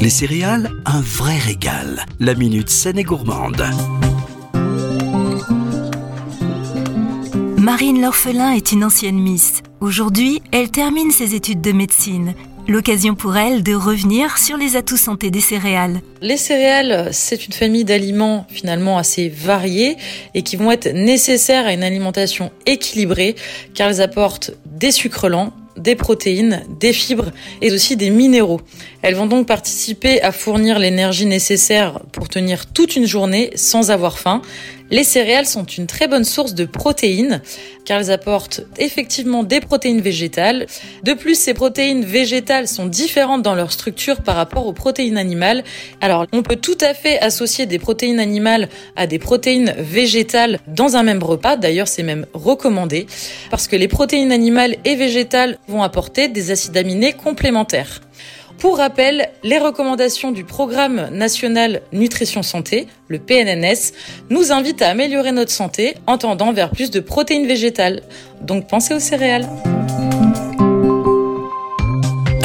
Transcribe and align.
Les 0.00 0.10
céréales, 0.10 0.70
un 0.86 1.00
vrai 1.00 1.36
régal. 1.38 2.06
La 2.20 2.34
minute 2.34 2.70
saine 2.70 2.98
et 2.98 3.02
gourmande. 3.02 3.64
Marine 7.56 8.00
L'Orphelin 8.00 8.52
est 8.52 8.70
une 8.70 8.84
ancienne 8.84 9.18
Miss. 9.18 9.62
Aujourd'hui, 9.80 10.40
elle 10.52 10.70
termine 10.70 11.10
ses 11.10 11.34
études 11.34 11.60
de 11.60 11.72
médecine. 11.72 12.34
L'occasion 12.68 13.16
pour 13.16 13.36
elle 13.36 13.64
de 13.64 13.74
revenir 13.74 14.38
sur 14.38 14.56
les 14.56 14.76
atouts 14.76 14.96
santé 14.96 15.32
des 15.32 15.40
céréales. 15.40 16.00
Les 16.22 16.36
céréales, 16.36 17.08
c'est 17.12 17.46
une 17.46 17.52
famille 17.52 17.84
d'aliments 17.84 18.46
finalement 18.48 18.98
assez 18.98 19.28
variés 19.28 19.96
et 20.34 20.42
qui 20.42 20.54
vont 20.54 20.70
être 20.70 20.92
nécessaires 20.92 21.66
à 21.66 21.72
une 21.72 21.82
alimentation 21.82 22.52
équilibrée 22.66 23.34
car 23.74 23.88
elles 23.88 24.00
apportent 24.00 24.52
des 24.66 24.92
sucres 24.92 25.28
lents, 25.28 25.52
des 25.78 25.94
protéines, 25.94 26.64
des 26.80 26.92
fibres 26.92 27.30
et 27.62 27.72
aussi 27.72 27.96
des 27.96 28.10
minéraux. 28.10 28.60
Elles 29.02 29.14
vont 29.14 29.26
donc 29.26 29.46
participer 29.46 30.20
à 30.22 30.32
fournir 30.32 30.78
l'énergie 30.78 31.26
nécessaire 31.26 32.00
pour 32.12 32.28
tenir 32.28 32.66
toute 32.66 32.96
une 32.96 33.06
journée 33.06 33.50
sans 33.54 33.90
avoir 33.90 34.18
faim. 34.18 34.42
Les 34.90 35.04
céréales 35.04 35.46
sont 35.46 35.64
une 35.64 35.86
très 35.86 36.08
bonne 36.08 36.24
source 36.24 36.54
de 36.54 36.64
protéines 36.64 37.42
car 37.84 38.00
elles 38.00 38.10
apportent 38.10 38.62
effectivement 38.78 39.44
des 39.44 39.60
protéines 39.60 40.00
végétales. 40.00 40.66
De 41.02 41.12
plus, 41.12 41.38
ces 41.38 41.54
protéines 41.54 42.04
végétales 42.04 42.68
sont 42.68 42.86
différentes 42.86 43.42
dans 43.42 43.54
leur 43.54 43.72
structure 43.72 44.22
par 44.22 44.36
rapport 44.36 44.66
aux 44.66 44.72
protéines 44.72 45.18
animales. 45.18 45.62
Alors, 46.00 46.26
on 46.32 46.42
peut 46.42 46.56
tout 46.56 46.78
à 46.80 46.94
fait 46.94 47.18
associer 47.20 47.66
des 47.66 47.78
protéines 47.78 48.20
animales 48.20 48.68
à 48.96 49.06
des 49.06 49.18
protéines 49.18 49.74
végétales 49.78 50.58
dans 50.66 50.96
un 50.96 51.02
même 51.02 51.22
repas. 51.22 51.56
D'ailleurs, 51.56 51.88
c'est 51.88 52.02
même 52.02 52.26
recommandé 52.32 53.06
parce 53.50 53.68
que 53.68 53.76
les 53.76 53.88
protéines 53.88 54.32
animales 54.32 54.76
et 54.84 54.96
végétales 54.96 55.58
vont 55.68 55.82
apporter 55.82 56.28
des 56.28 56.50
acides 56.50 56.76
aminés 56.76 57.12
complémentaires. 57.12 58.00
Pour 58.58 58.78
rappel, 58.78 59.30
les 59.44 59.58
recommandations 59.58 60.32
du 60.32 60.42
Programme 60.42 61.10
national 61.12 61.80
nutrition 61.92 62.42
santé, 62.42 62.88
le 63.06 63.20
PNNS, 63.20 63.92
nous 64.30 64.50
invitent 64.50 64.82
à 64.82 64.88
améliorer 64.88 65.30
notre 65.30 65.52
santé 65.52 65.94
en 66.08 66.18
tendant 66.18 66.52
vers 66.52 66.70
plus 66.70 66.90
de 66.90 66.98
protéines 66.98 67.46
végétales. 67.46 68.02
Donc 68.40 68.66
pensez 68.66 68.94
aux 68.94 69.00
céréales. 69.00 69.48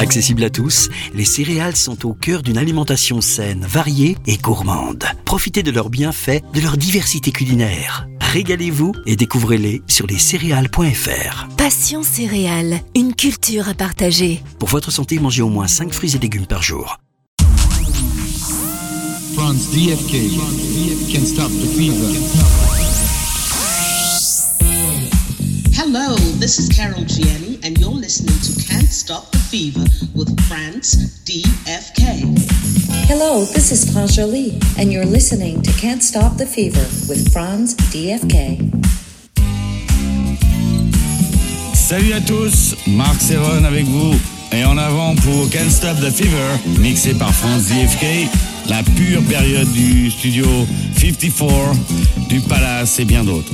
Accessible 0.04 0.44
à 0.44 0.50
tous, 0.50 0.90
les 1.14 1.24
céréales 1.24 1.78
sont 1.78 2.06
au 2.06 2.14
cœur 2.14 2.42
d'une 2.42 2.58
alimentation 2.58 3.22
saine, 3.22 3.66
variée 3.66 4.18
et 4.28 4.36
gourmande. 4.36 5.06
Profitez 5.24 5.64
de 5.64 5.72
leurs 5.72 5.90
bienfaits, 5.90 6.42
de 6.54 6.60
leur 6.60 6.76
diversité 6.76 7.32
culinaire. 7.32 8.06
Régalez-vous 8.20 8.92
et 9.06 9.16
découvrez-les 9.16 9.82
sur 9.88 10.06
lescéréales.fr. 10.06 11.48
Passion 11.56 12.04
céréales, 12.04 12.82
une 12.98 13.16
culture 13.16 13.70
à 13.70 13.74
partager. 13.74 14.44
Pour 14.60 14.68
votre 14.68 14.92
santé, 14.92 15.20
mangez 15.20 15.42
au 15.42 15.48
moins 15.48 15.68
5 15.68 15.94
fruits 15.94 16.18
et 16.18 16.20
légumes 16.20 16.48
par 16.48 16.62
jour. 16.62 16.98
France 19.36 19.72
DFK 19.72 21.14
can 21.14 21.26
stop 21.26 21.50
the 21.50 21.78
fever. 21.78 22.83
Hello, 25.96 26.16
this 26.40 26.58
is 26.58 26.70
Carol 26.70 27.04
Gianni, 27.06 27.60
and 27.62 27.78
you're 27.78 27.92
listening 27.92 28.34
to 28.42 28.68
Can't 28.68 28.90
Stop 28.90 29.30
the 29.30 29.38
Fever 29.38 29.86
with 30.16 30.34
France 30.48 31.22
DFK. 31.24 32.34
Hello, 33.06 33.46
this 33.46 33.72
is 33.72 33.94
France 33.94 34.16
Jolie, 34.16 34.58
and 34.80 34.92
you're 34.92 35.06
listening 35.06 35.62
to 35.62 35.72
Can't 35.74 36.02
Stop 36.02 36.38
the 36.38 36.48
Fever 36.48 36.82
with 37.08 37.32
Franz 37.32 37.76
DFK. 37.94 38.58
Salut 41.76 42.14
à 42.14 42.22
tous, 42.22 42.76
Marc 42.88 43.22
Serron 43.22 43.64
avec 43.64 43.86
vous. 43.86 44.16
Et 44.52 44.66
en 44.66 44.80
avant 44.80 45.14
pour 45.18 45.48
Can't 45.52 45.70
Stop 45.70 45.98
the 45.98 46.10
Fever, 46.10 46.58
mixé 46.80 47.14
par 47.14 47.32
France 47.36 47.66
DFK, 47.66 48.32
la 48.68 48.82
pure 48.82 49.22
période 49.26 49.72
du 49.74 50.10
studio 50.10 50.48
54, 50.98 51.76
du 52.30 52.42
Palace 52.42 53.00
et 53.00 53.06
bien 53.06 53.24
d'autres. 53.24 53.54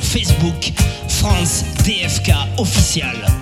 Facebook, 0.00 0.72
France 1.08 1.64
DFK 1.84 2.32
official. 2.58 3.35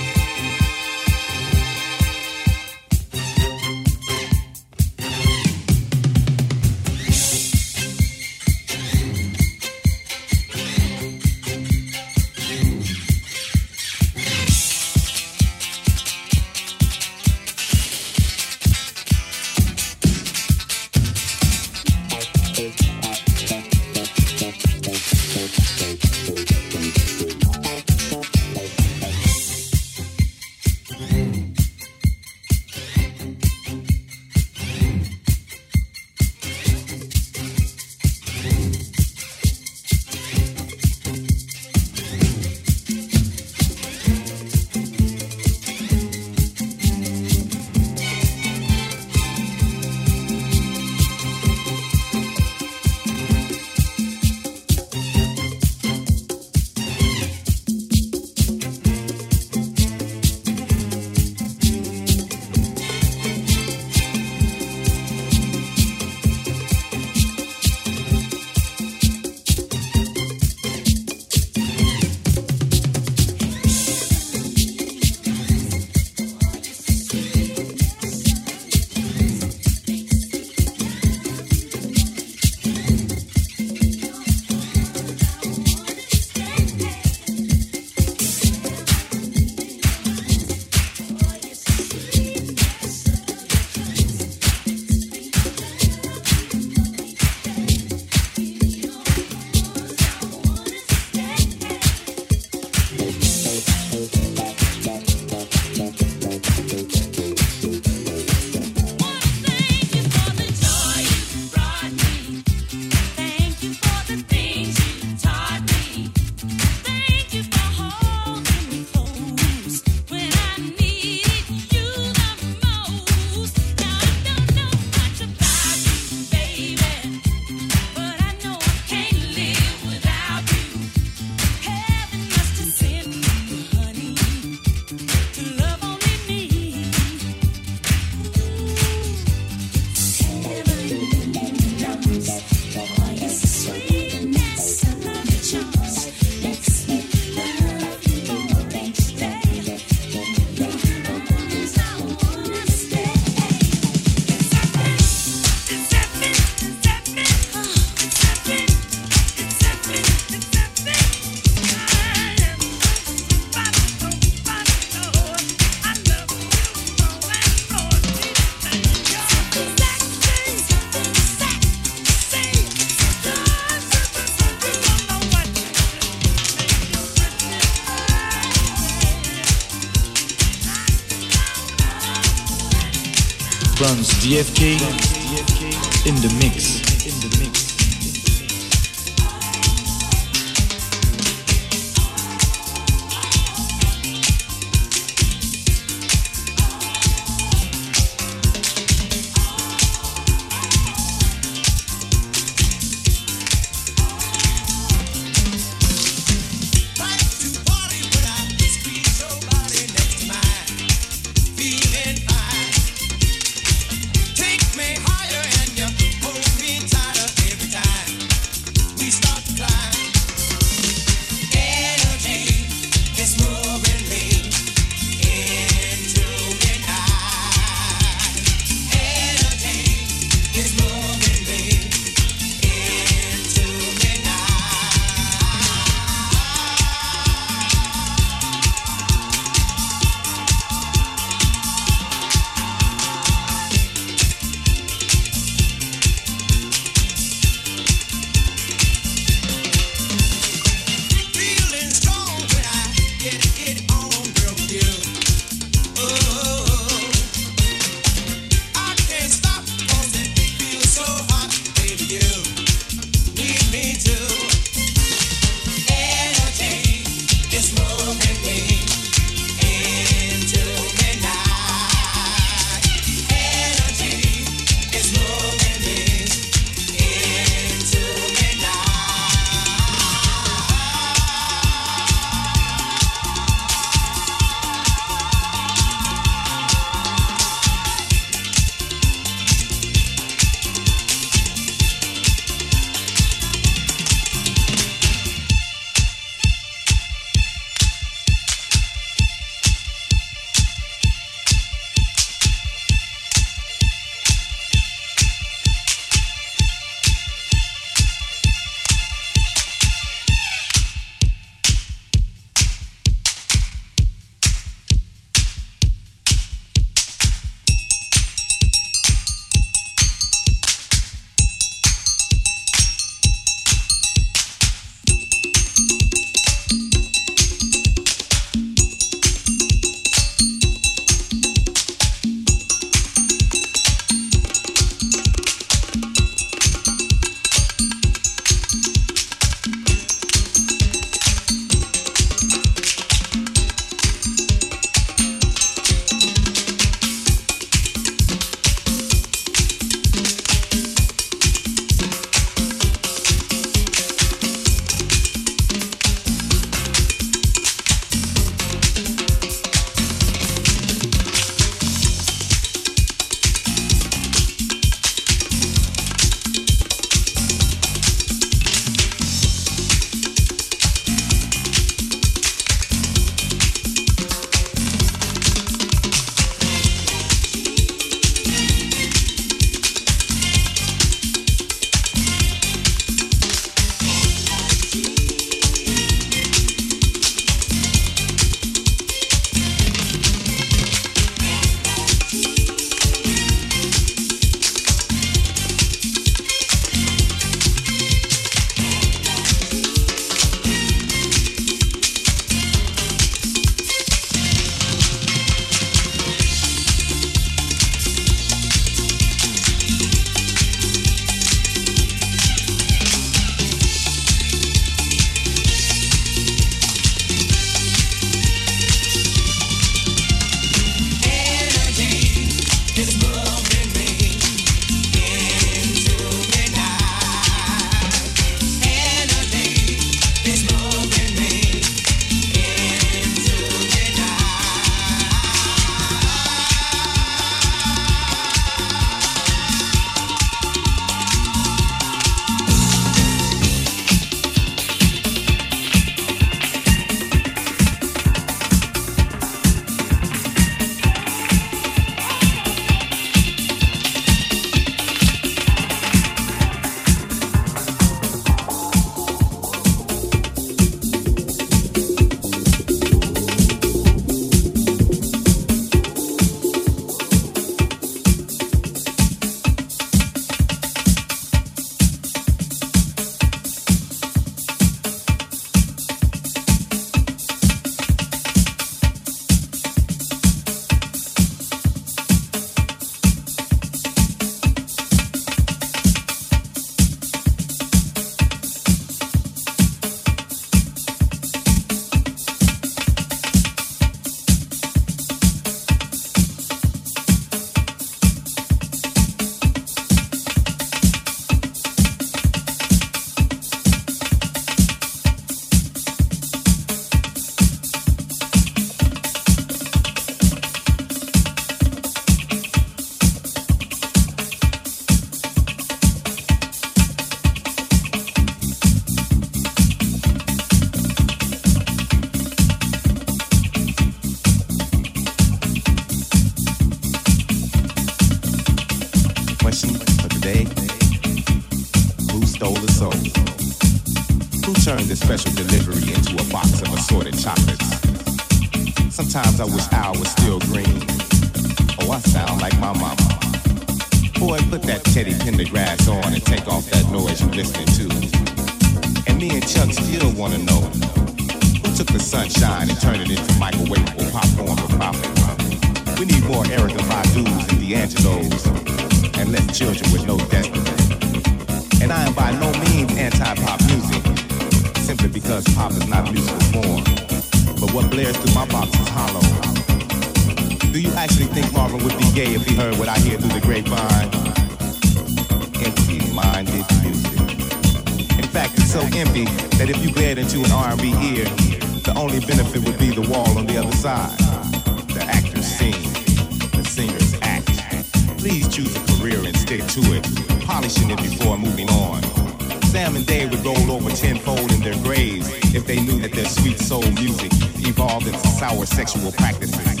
Time 593.12 593.18
and 593.18 593.26
day 593.26 593.44
would 593.44 593.62
roll 593.62 593.92
over 593.92 594.08
tenfold 594.08 594.72
in 594.72 594.80
their 594.80 594.96
graves 595.02 595.46
if 595.74 595.86
they 595.86 596.00
knew 596.00 596.18
that 596.20 596.32
their 596.32 596.46
sweet 596.46 596.78
soul 596.78 597.02
music 597.20 597.52
evolved 597.86 598.26
into 598.26 598.38
sour 598.38 598.86
sexual 598.86 599.30
practices. 599.32 600.00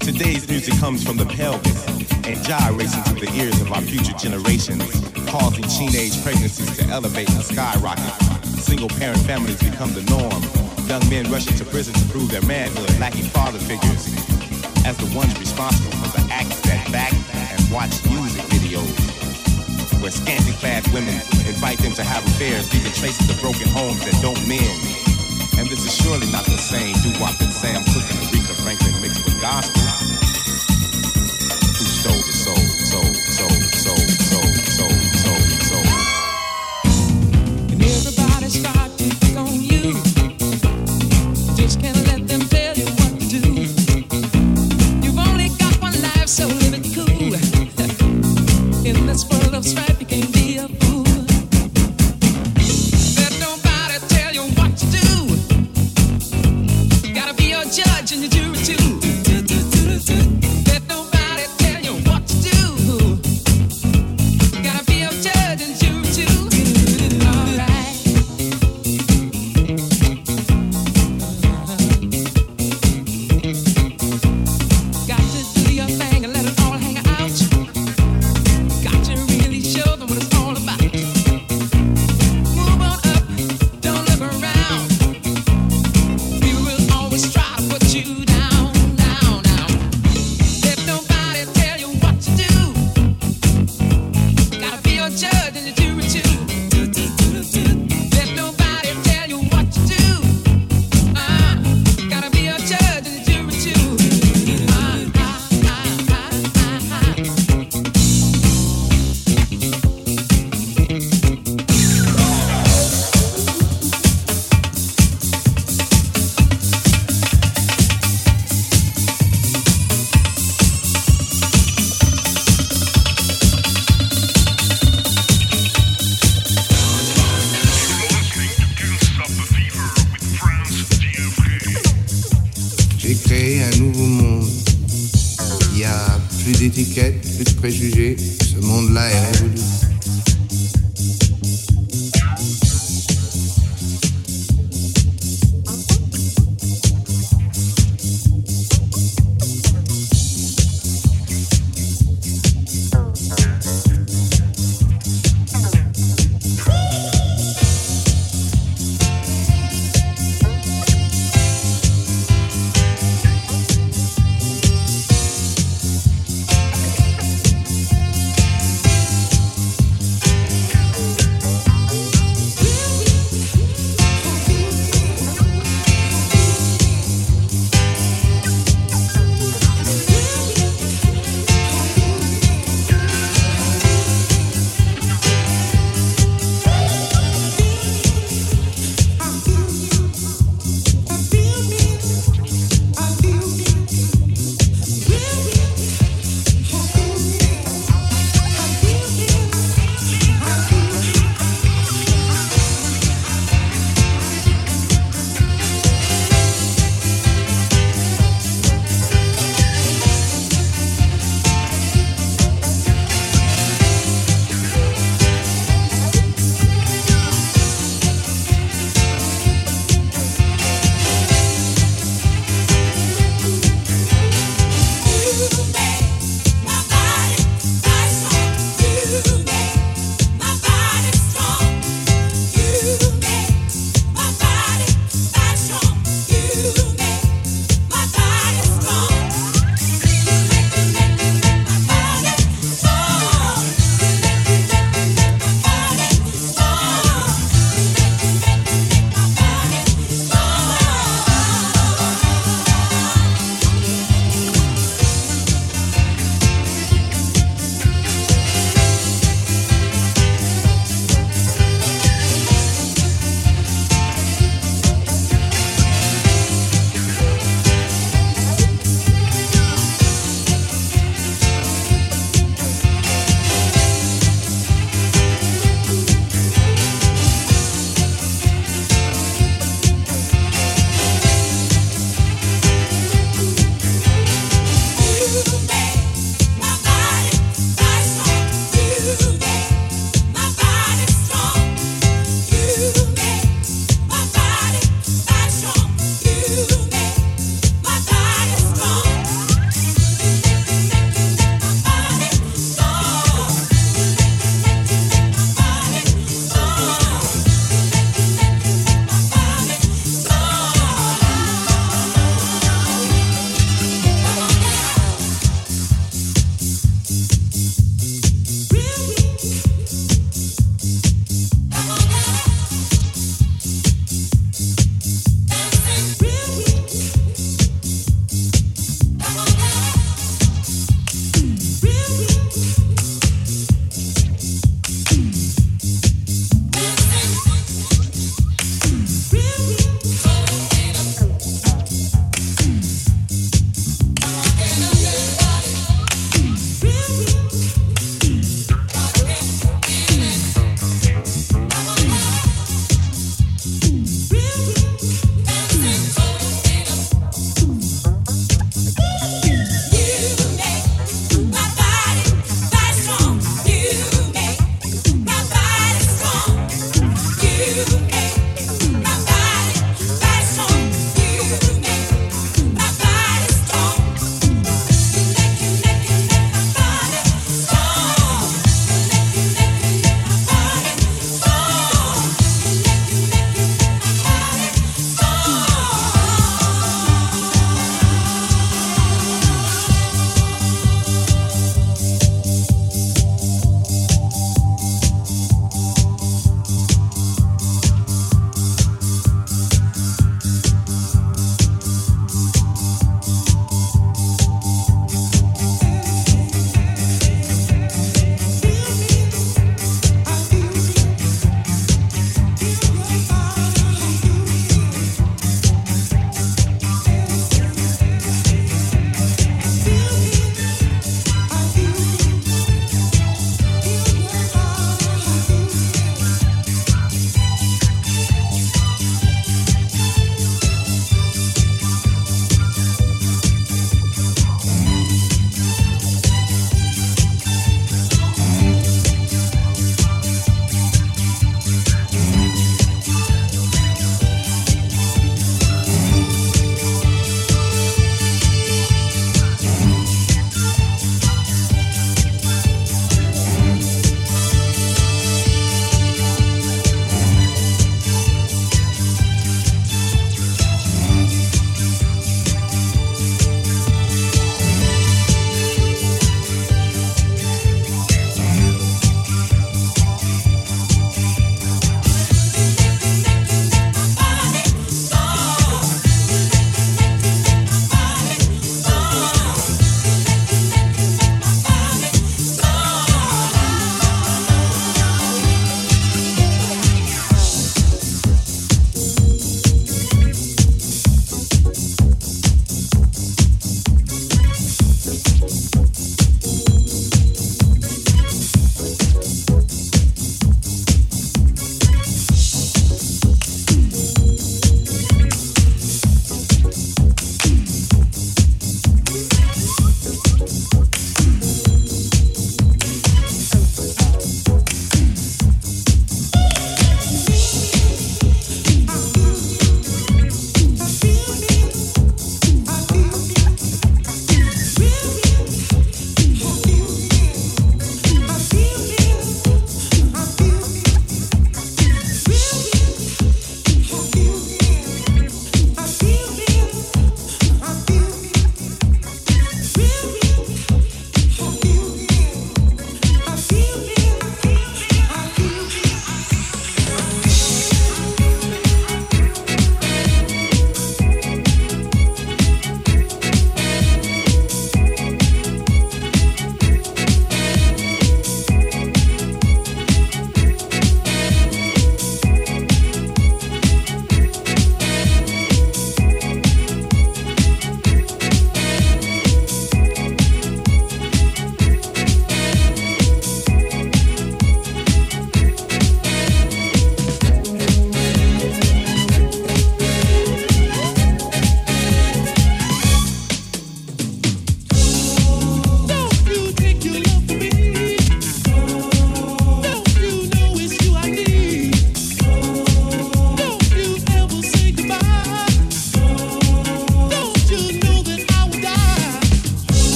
Today's 0.00 0.48
music 0.48 0.74
comes 0.80 1.04
from 1.04 1.16
the 1.16 1.26
pelvis 1.26 1.86
and 2.26 2.42
gyrates 2.42 2.96
into 2.96 3.14
the 3.14 3.30
ears 3.38 3.60
of 3.60 3.70
our 3.70 3.80
future 3.80 4.12
generations, 4.14 4.82
causing 5.30 5.62
teenage 5.70 6.20
pregnancies 6.24 6.76
to 6.78 6.84
elevate 6.90 7.30
and 7.30 7.44
skyrocket. 7.44 8.02
Single 8.42 8.88
parent 8.88 9.20
families 9.20 9.62
become 9.62 9.94
the 9.94 10.02
norm. 10.10 10.42
Young 10.88 11.08
men 11.08 11.30
rushing 11.30 11.54
to 11.58 11.64
prison 11.64 11.94
to 11.94 12.04
prove 12.08 12.28
their 12.28 12.42
manhood, 12.42 12.90
lacking 12.98 13.26
father 13.26 13.60
figures 13.60 14.10
as 14.84 14.96
the 14.96 15.06
ones 15.16 15.38
responsible 15.38 15.92
for 15.92 16.18
the 16.18 16.34
acts 16.34 16.60
that 16.62 16.90
back 16.90 17.12
and 17.32 17.70
watch 17.70 18.04
music 18.10 18.42
videos 18.50 19.17
where 20.00 20.10
scanty 20.10 20.52
clad 20.52 20.86
women 20.92 21.14
invite 21.46 21.78
them 21.78 21.92
to 21.94 22.04
have 22.04 22.24
affairs, 22.26 22.72
leaving 22.72 22.92
traces 22.92 23.28
of 23.30 23.40
broken 23.40 23.68
homes 23.68 23.98
that 24.04 24.14
don't 24.22 24.40
mend. 24.46 24.78
And 25.58 25.68
this 25.68 25.84
is 25.84 25.94
surely 25.94 26.30
not 26.30 26.44
the 26.44 26.56
same 26.56 26.94
doo-wop 27.02 27.36
that 27.38 27.52
Sam 27.52 27.82
Cooke 27.84 28.08
and 28.10 28.18
Aretha 28.30 28.54
Franklin 28.62 29.00
mixed 29.02 29.24
with 29.24 29.40
gospel. 29.40 29.97